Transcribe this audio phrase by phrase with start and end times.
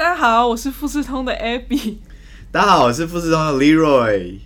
[0.00, 1.96] 大家好，我是富士通的 Abby。
[2.50, 4.38] 大家好，我是富士通的 Leroy。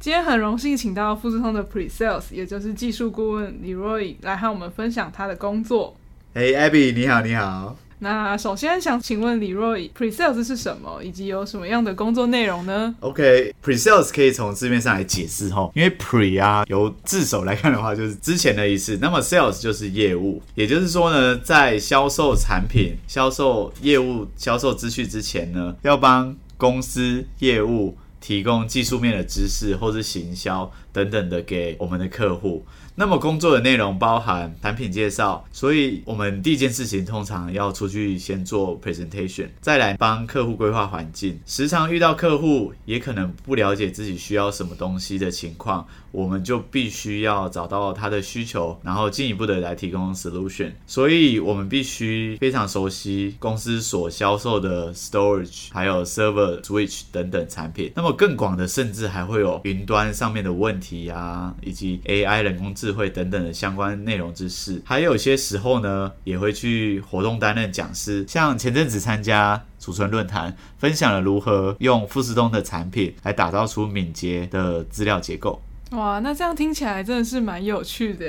[0.00, 5.94] 今天很荣幸请到富士通的 Pre Sales，也就是技术顾问 Leroy 来和我们分享他的工作。
[6.34, 7.76] 嘿，Abby，你好，你好。
[8.00, 18.98] 那首先想请问李若 Pre-sales 是什么，以及有什么样的工作内容呢？OK，Pre-sales 可以从字面上来解释哈，因为 Pre 啊，由字首来看的话，就是之前的意思。
[19.00, 32.64] 那么 Sales 就是业务，也就是说呢，在销售产品、销售业务、销售资讯之前呢，要帮公司业务提供技术面的知识，或是行销等等的给我们的客户。
[32.94, 41.38] 那么工作的内容包含产品介绍，所以我们第一件事情通常要出去先做 presentation，再来帮客户规划环境。
[41.46, 50.72] 时常遇到客户也可能不了解自己需要什么东西的情况，我们就必须要找到他的需求，然后进一步的来提供 solution。
[50.84, 57.92] 所以我们必须非常熟悉公司所销售的 storage，还有 server switch 等等产品。
[57.94, 68.24] 那么更广的，甚至还会有云端上面的问题啊，以及 AI 人工智慧等等的相关内容知识，还有些时候呢，也会去活动担任讲师。
[68.28, 75.60] 像前阵子参加储存论坛，分享了如何用富士通的产品来打造出敏捷的资料结构。
[75.92, 78.26] 哇，那这样听起来真的是蛮有趣的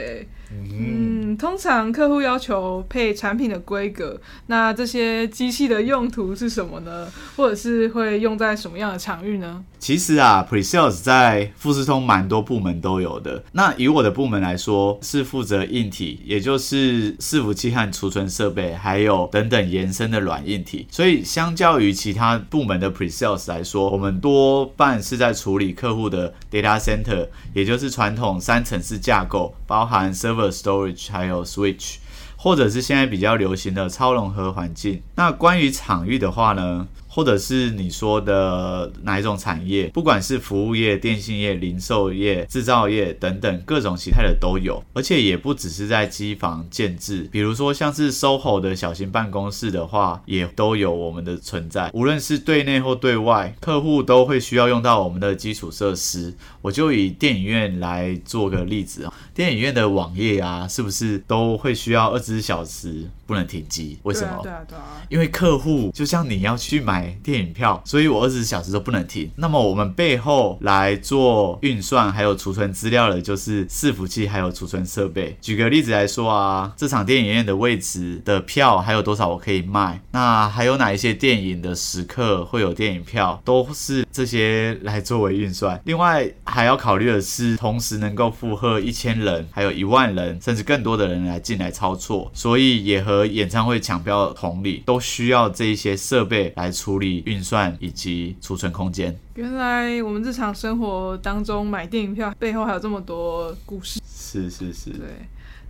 [0.52, 7.08] 嗯，通常客户要求配产品的规格，那这些机器的用途是什么呢？
[7.36, 9.64] 或者是会用在什么样的场域呢？
[9.78, 13.44] 其实啊，Pre-sales 在富士通蛮多部门都有的。
[13.52, 20.88] 那以我的部门来说，是负责硬体，也就是伺服器和储存设备，还有等等延伸的软硬体。
[20.89, 30.39] 所以相较于其他部门的 Pre-sales 来说，我们多半是在处理客户的 data center，也就是传统三层式架构，包含 server。
[30.48, 31.98] Storage 还有 Switch，
[32.38, 35.04] 或者是现在比较流行的超融合环境。
[35.16, 36.88] 那关于场域的话呢？
[37.20, 51.91] 或者是你说的哪一种产业，不管是服务业、电信业、零售业、制造业等等各种形态的都有，而且也不只是在机房建制，比如说像是 SOHO 的小型办公室的话，也都有我们的存在。
[51.94, 56.34] 无论是对内或对外，客户都会需要用到我们的基础设施。
[56.62, 63.97] 我就以电影院来做个例子啊，电影院的网页啊，是不是都会需要二十四小时不能停机？
[64.03, 64.40] 为什么？
[64.41, 67.09] 对啊，对啊，因为客户就像你要去买。
[67.24, 69.30] 电影票，所以我二十四小时都不能停。
[69.36, 75.38] 那么我们背后来做运算还有储存资料的，就是伺服器还有储存设备。
[75.42, 80.02] 举个例子来说啊，这场电影院的位置的票还有多少我可以卖？
[80.12, 83.42] 那还有哪一些电影的时刻会有电影票？
[83.46, 85.80] 都是这些来作为运算。
[85.86, 92.30] 另外还要考虑的是，同时能够负荷一千人，还有一万人，甚至更多的人来进来操作。
[92.34, 96.88] 所以也和演唱会抢票同理，都需要这一些设备来处。
[96.89, 99.16] 处理运算以及储存空间。
[99.35, 104.01] 原来我们日常生活当中买电影票背后还有这么多故事。
[104.07, 104.89] 是是是。
[104.89, 105.07] 对。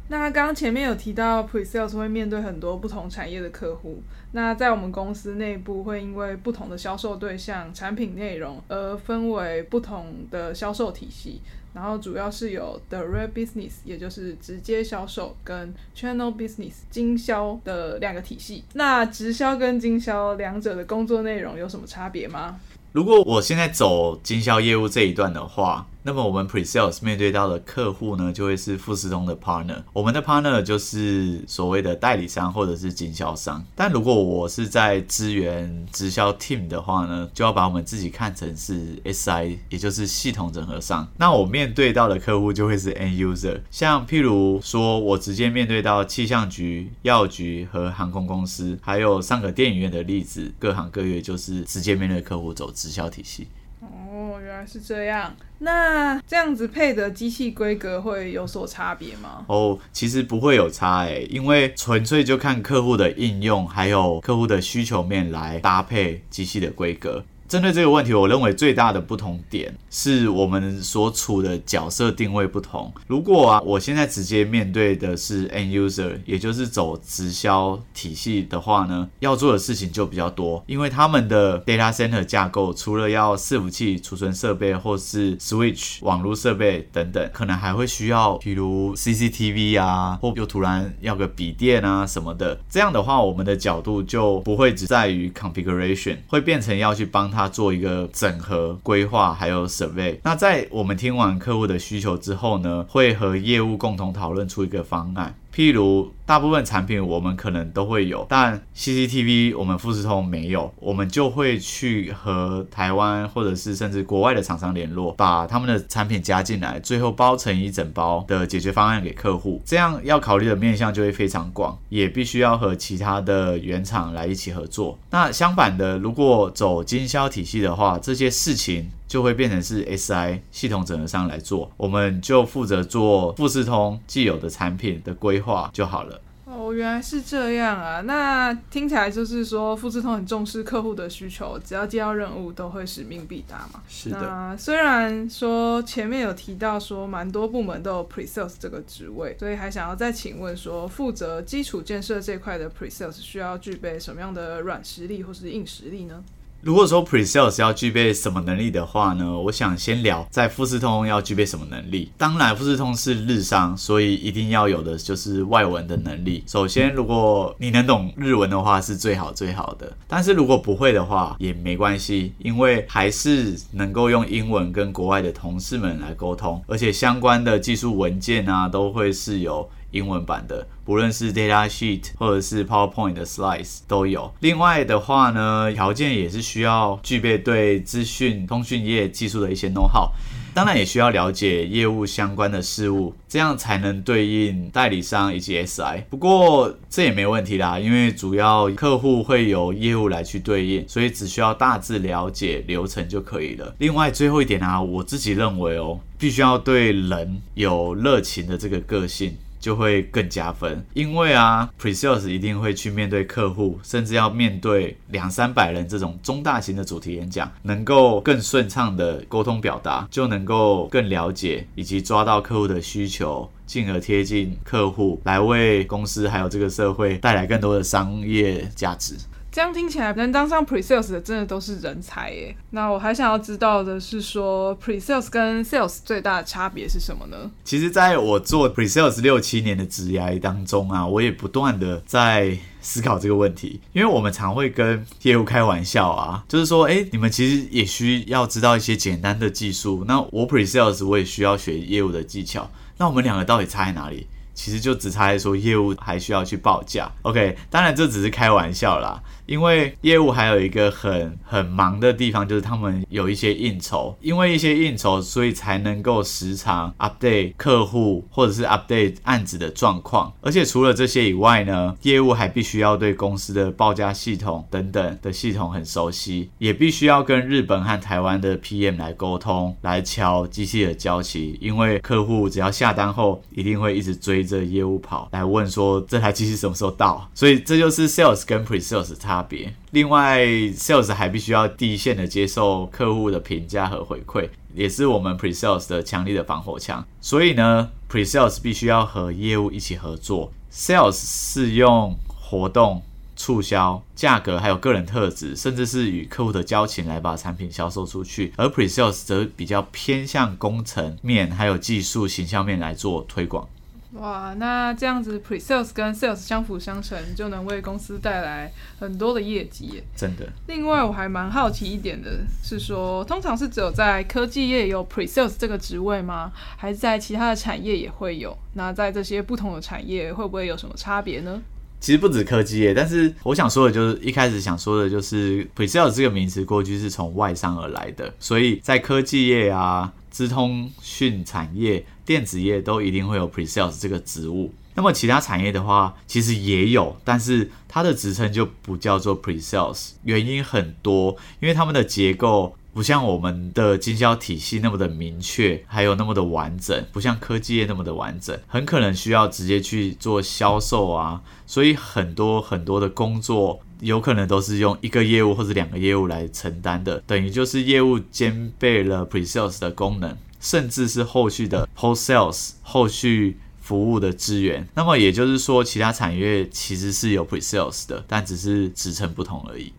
[0.08, 4.02] 那刚刚前面有提到，Pre-sales 会面对很多不同产业的客户。
[4.32, 11.42] 那在我们公司内部，会因为不同的销售对象、产品内容而分为不同的销售体系。
[11.74, 18.64] 然后主要是有 direct business，也就是直接销售，跟 channel business 经销的两个体系。
[18.74, 22.60] 那直销跟经销两者的工作内容有什么差别吗？
[22.92, 25.86] 如果我现在走经销业务这一段的话。
[26.10, 29.84] 那么我们 pre-sales 面对到的客户呢，就会是富士通的 partner。
[29.94, 33.64] 我们的 partner 就是所谓的代理商或者是经销商。
[33.76, 41.08] 但如果我是在支援直销 team 的话呢，就要把我们自己看成是 SI，也就是系统整合商。
[41.16, 43.62] 那我面对到的客户就会是 end user。
[43.70, 53.48] 像譬如说我直接面对到气象局、药局和航空公司，还有上个电影院的例子，各行各业就是直接面对客户走直销体系。
[53.82, 55.36] 哦，原来是这样。
[55.60, 59.46] 那这样子配的机器规格会有所差别吗？
[59.48, 67.24] 哦，其实不会有差诶，因为纯粹就看客户的应用，还有客户的需求面来搭配机器的规格。
[67.50, 72.94] 针对这个问题，我认为最大的不同点是我们所处的角色定位不同。
[73.08, 92.60] 如果啊，我现在直接面对的是 end user，也就是走直销体系的话呢，要做的事情就比较多，因为他们的 data center 架构除了要伺服器、储存设备或是 switch 网络设备等等，可能还会需要，比如 CCTV 啊，或又突然要个笔电啊什么的。
[92.70, 97.39] 这样的话，我们的角度就不会只在于 configuration，会变成要去帮他。
[97.40, 100.20] 他做一个整合规划，还有 survey。
[100.24, 105.34] 那在我们听完客户的需求之后呢，会和业务共同讨论出一个方案。
[105.54, 119.62] 譬如，大部分产品我们可能都会有，但 CCTV 我们富士通没有，我们就会去和台湾或者是甚至国外的厂商联络，把他们的产品加进来，最后包成一整包的解决方案给客户。
[119.66, 124.98] 这样要考虑的面向就会非常广，也必须要和其他的原厂来一起合作。
[125.10, 128.90] 那相反的，如果走经销体系的话，这些事情。
[129.10, 136.22] 就会变成是 SI 系统整合商来做，我们就负责做富士通既有的产品的规划就好了。
[136.46, 138.02] 哦，原来是这样啊！
[138.02, 143.82] 那听起来就是说富士通很重视客户的需求，只要接到任务都会使命必达嘛。
[143.88, 144.20] 是的。
[144.20, 156.24] 那虽然说前面有提到说蛮多部门都有 Pre Sales 这个职位，所以还想要再请问说，负责基础建设这块的 Pre Sales 需要具备什么样的软实力或是硬实力呢？
[156.62, 159.40] 如果说 pre-sales 要具备什么能力的话呢？
[159.40, 162.12] 我想先聊在富士通要具备什么能力。
[162.18, 166.44] 当然，富士通是日商，所以一定要有的就是外文的能力。
[166.46, 169.90] 首先，如果你能懂日文的话，是最好最好的。
[170.06, 179.70] 但是如果不会的话，也没关系，因为还是能够用英文跟国外的同事们来沟通，而且相关的技术文件啊，都会是有。
[179.92, 184.34] 英文版的，不论是 data sheet 或者是 PowerPoint 的 slides 都有。
[184.40, 190.10] 另外的话呢，条件也是需要具备对资讯通讯业技术的一些 know how，
[190.54, 196.04] 当然也需要了解业务相关的事物，这样才能对应代理商以及 SI。
[196.10, 203.76] 不过这也没问题啦，因为主要客户会有业务来去对应，所以只需要大致了解流程就可以了。
[203.80, 209.36] 另外最后一点啊，我自己认为哦，必须要对人有热情的这个个性。
[209.60, 229.16] 就会更加分，因为啊，pre-sales 一定会去面对客户，甚至要面对两三百人这种中大型的主题演讲，能够更顺畅的沟通表达，就能够更了解以及抓到客户的需求，进而贴近客户，来为公司还有这个社会带来更多的商业价值。
[229.52, 232.56] 这样听起来，能当上 pre sales 的真的都是人才耶。
[232.70, 237.50] 那我还想要知道的是，说 pre sales 跟 sales 最大的差别是什么呢？
[237.64, 243.82] 其实，在我做 pre sales 六七年的职涯当中啊，我也不断的在思考这个问题。
[243.92, 250.06] 因为我们常会跟业务开玩笑啊，就是说，哎，你们其实也需要知道一些简单的技术。
[250.08, 252.70] 那我 pre sales 我也需要学业务的技巧。
[252.98, 254.28] 那我们两个到底差在哪里？
[254.54, 257.10] 其实就只差在说业务还需要去报价。
[257.22, 259.24] OK，当然这只是开玩笑啦。
[259.50, 270.32] 因为业务还有一个很很忙的地方，就是他们有一些应酬，因为一些应酬，所以才能够时常 update 客户或者是 update 案子的状况。
[270.42, 281.58] 而且除了这些以外呢，业务还必须要对公司的报价系统等等的系统很熟悉，也必须要跟日本和台湾的 PM 来沟通，来敲机器的交期。
[281.60, 287.28] 因为客户只要下单后，一定会一直追着业务跑来问说这台机器什么时候到。
[287.34, 289.39] 所以这就是 sales 跟 pre sales 差。
[289.40, 289.74] 差别。
[289.92, 290.42] 另外
[290.76, 297.06] ，sales 还必须要第一线的接受客户的评价和回馈，也是我们 pre sales 的强力的防火墙。
[297.22, 300.52] 所以呢，pre sales 必须要和业务一起合作。
[300.70, 303.02] sales 是用活动、
[303.38, 308.52] 促销、价格，还有个人特质，甚至是与客户的交情来把产品销售出去。
[308.58, 313.68] 而 pre sales 则比较偏向工程面，还有技术、形象面来做推广。
[314.14, 320.02] 哇，那这样子 pre sales 跟 sales 相辅相成，就能为公司带来很多的业绩。
[320.16, 320.48] 真的。
[320.66, 326.52] 另外，我还蛮好奇一点的是说，通常是只有在科技业有 pre sales 这个职位吗？
[326.76, 328.58] 还是在其他的产业也会有？
[328.74, 331.62] 那在这些不同的产业，会不会有什么差别呢？
[332.00, 340.12] 其实不止科技业，但是我想说的就是一开始想说的就是 pre sales 这个名词过去是从外商而来的，所以在科技业啊。
[340.40, 344.74] 资通讯产业、电子业都一定会有 pre-sales 这个职务。
[344.94, 350.12] 那么其他产业的话，其实也有，但是它的职称就不叫做 pre-sales。
[350.24, 361.42] 原因很多，因为他们的结构不像我们的经销体系那么的明确，还有那么的完整，不像科技业那么的完整，很可能需要直接去做销售啊。
[361.68, 363.82] 所以很多很多的工作。
[364.00, 374.88] 有可能都是用一个业务或者两个业务来承担的，等于就是业务兼备了 pre-sales 的功能，甚至是后续的 post-sales 后续服务的资源。
[374.94, 379.92] 那么也就是说，其他产业其实是有 pre-sales 的，但只是职称不同而已。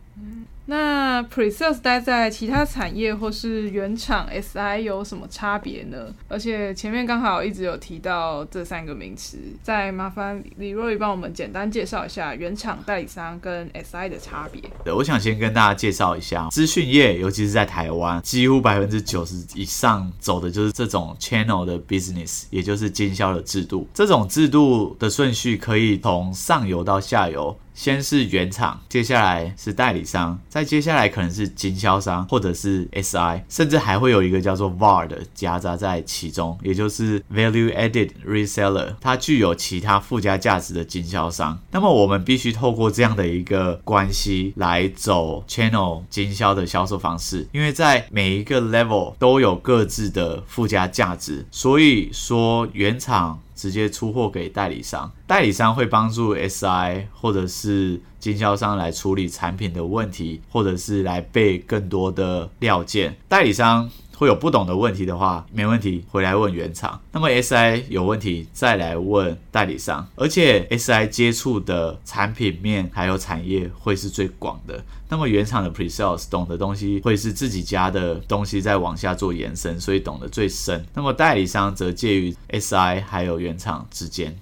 [0.71, 6.15] 那 Pre-sales 待在其他产业或是原厂 SI 有什么差别呢？
[6.29, 14.63] 而且前面刚好一直有提到这三个名词，再麻烦李若雨帮我们简单介绍一下原厂代理商跟 SI 的差别。
[14.85, 23.89] 对，我想先跟大家介绍一下资讯业，尤其是在台湾，几乎百分之九十以上走的就是这种 channel 的 business，也就是经销的制度。
[23.93, 27.57] 这种制度的顺序可以从上游到下游。
[27.75, 41.59] 先是原厂，接下来是代理商，再接下来可能是经销商或者是 SI，甚至还会有一个叫做 VAR 的夹杂在其中，也就是 Value Added Reseller，它具有其他附加价值的经销商。
[41.71, 53.41] 那么我们必须透过这样的一个关系来走 Channel 经销的销售方式，因为在每一个 level 都有各自的附加价值，所以说原厂。
[53.61, 63.15] 直接出货给代理商，代理商会帮助 SI 或者是经销商来处理产品的问题，或者是来备更多的料件。
[63.29, 63.91] 代理商。
[64.21, 67.01] 会有不懂的问题的话，没问题，回来问原厂。
[67.11, 74.85] 那么 SI 有问题再来问代理商，而且 SI 接触的产品面还有产业会是最广的。
[75.09, 80.85] 那么原厂的 Pre-sales 懂的东西会是自己家的东西再往下做延伸，所以懂得最深。
[80.93, 84.37] 那么代理商则介于 SI 还有原厂之间。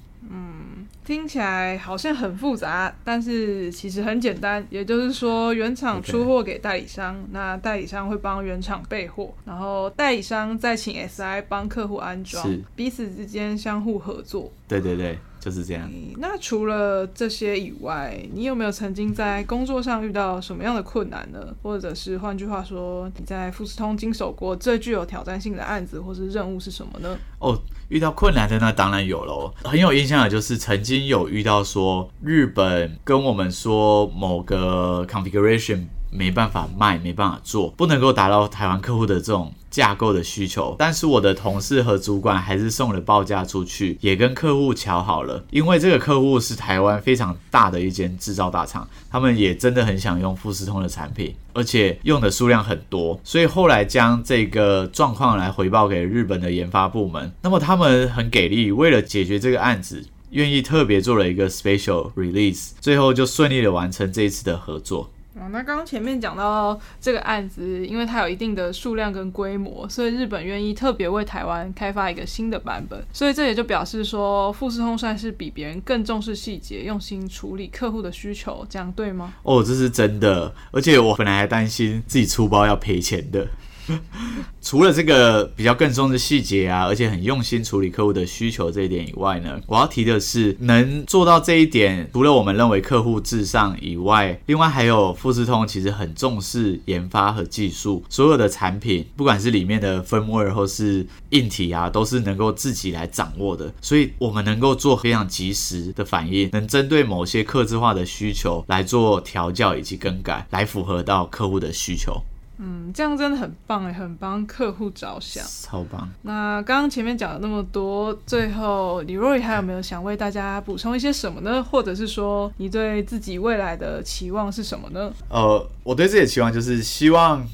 [1.08, 4.62] 听起来好像很复杂，但是其实很简单。
[4.68, 12.46] 也就是说，原厂出货给代理商，那代理商会帮原厂备货，然后代理商再请 SI 帮客户安装，
[12.76, 14.52] 彼此之间相互合作。
[14.68, 15.16] 对对对。
[15.40, 15.90] 就是这样。
[16.18, 21.54] 那除了这些以外，你有没有曾经在工作上遇到什么样的困难呢？
[21.62, 27.16] 或者是换句话说，你在富士通经手过最具有挑战性的案子或是任务是什么呢？
[27.38, 29.52] 哦，遇到困难的那当然有喽。
[29.64, 35.86] 很有印象的就是曾经有遇到说，日本跟我们说某个 configuration。
[36.10, 40.74] 没办法卖，没办法做，不能够达到台湾客户的这种架构的需求。
[40.78, 45.44] 但是我的同事和主管还是送了报价出去，也跟客户瞧好了。
[45.50, 53.20] 因为这个客户是台湾非常大的一间制造大厂，他们也真的很想用富士通的产品，而且用的数量很多。
[53.22, 65.10] 所以后来将这个状况来回报给日本的研发部门，那么他们很给力，为了解决这个案子，愿意特别做了一个 special release，最后就顺利的完成这一次的合作。
[65.40, 73.02] 哦那刚刚前面讲到这个案子，因为它有一定的数量跟规模，所以日本愿意特别为台湾开发一个新的版本。
[73.12, 79.34] 所以这也就表示说，富士通算是比别人更重视细节，用心处理客户的需求，这样对吗？
[79.42, 80.52] 哦，这是真的。
[80.72, 83.46] 而且我本来还担心自己出包要赔钱的。
[84.60, 112.20] 除了这个比较更重的细节啊，而且很用心处理客户的需求这一点以外呢，我要提的是能做到这一点，除了我们认为客户至上以外，另外还有富士通其实很重视研发和技术，所有的产品不管是里面的 firmware 或是硬体啊，都是能够自己来掌握的，所以我们能够做非常及时的反应，能针对某些客制化的需求来做调教以及更改，来符合到客户的需求。
[112.58, 116.08] 嗯，这样真的很棒哎，很帮客户着想，超棒。
[116.22, 121.62] 那刚刚前面讲了那么多，最后李若雨还有没有想为大家补充一些什么呢？
[121.62, 125.12] 或者是说你对自己未来的期望是什么呢？
[125.28, 127.46] 呃，我对自己的期望就是希望。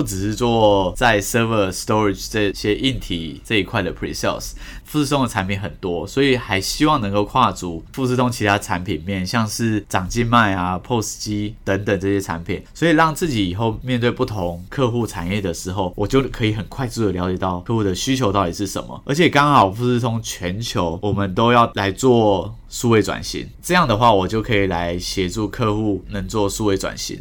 [0.00, 4.52] 不只是做在 server storage 这些硬体这一块的 pre sales，
[4.82, 19.02] 富士通的产品很多，所以还希望能够跨足富士通其他产品面，像是掌静脉啊、POS 机等等这些产品，所以让自己以后面对不同客户产业的时候，我就可以很快速的了解到客户的需求到底是什么。
[19.04, 27.20] 而且刚好富士通全球我们都要来做数位转型，这样的话我就可以来协助客户能做数位转型。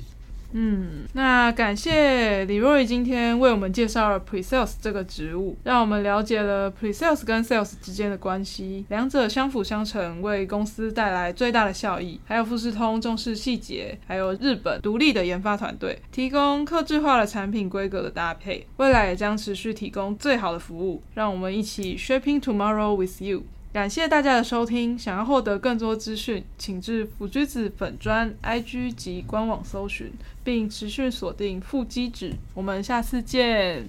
[0.51, 12.19] 嗯，那感谢李若雨今天为我们介绍了 pre-sales 这个职务，让我们了解了 pre-sales 跟 sales 之间的关系，两者相辅相成，为公司带来最大的效益。
[12.25, 21.03] 还有富士通重视细节，还有日本独立的研发团队，提供客制化的产品规格的搭配，未来也将持续提供最好的服务。
[21.13, 23.43] 让我们一起 shaping tomorrow with you。
[23.71, 30.11] 感谢大家的收听，想要获得更多资讯，请至腐居子粉砖 IG 及官网搜寻，
[30.43, 32.33] 并持续锁定腹肌指。
[32.55, 33.87] 我们下次见。